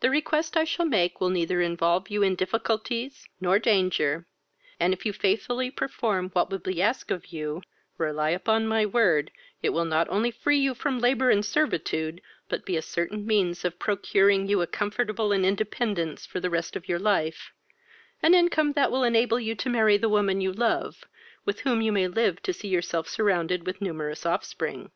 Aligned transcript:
The 0.00 0.10
request 0.10 0.54
I 0.54 0.64
shall 0.64 0.84
make 0.84 1.18
will 1.18 1.30
neither 1.30 1.62
involve 1.62 2.10
you 2.10 2.22
in 2.22 2.34
difficulties 2.34 3.26
not 3.40 3.62
danger; 3.62 4.26
and 4.78 4.92
if 4.92 5.06
you 5.06 5.14
faithfully 5.14 5.70
perform 5.70 6.28
what 6.34 6.50
will 6.50 6.58
be 6.58 6.82
asked 6.82 7.10
of 7.10 7.28
you, 7.32 7.62
rely 7.96 8.28
upon 8.28 8.66
my 8.68 8.84
word, 8.84 9.30
it 9.62 9.70
will 9.70 9.86
not 9.86 10.10
only 10.10 10.30
free 10.30 10.58
you 10.58 10.74
from 10.74 10.98
labour 10.98 11.30
and 11.30 11.42
servitude, 11.42 12.20
but 12.50 12.66
be 12.66 12.76
a 12.76 12.82
certain 12.82 13.24
means 13.26 13.64
of 13.64 13.78
procuring 13.78 14.46
you 14.46 14.60
a 14.60 14.66
comfortable 14.66 15.32
independence 15.32 16.26
for 16.26 16.38
the 16.38 16.50
rest 16.50 16.76
of 16.76 16.86
your 16.86 16.98
life, 16.98 17.52
an 18.22 18.34
income 18.34 18.72
that 18.74 18.90
will 18.92 19.04
enable 19.04 19.40
you 19.40 19.54
to 19.54 19.70
marry 19.70 19.96
the 19.96 20.10
woman 20.10 20.42
you 20.42 20.52
love, 20.52 21.06
with 21.46 21.60
whom 21.60 21.80
you 21.80 21.92
may 21.92 22.06
live 22.06 22.42
to 22.42 22.52
see 22.52 22.68
yourself 22.68 23.08
surrounded 23.08 23.64
with 23.66 23.80
a 23.80 23.84
numerous 23.84 24.26
offspring. 24.26 24.90